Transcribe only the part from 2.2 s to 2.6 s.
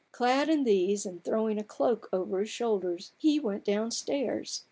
his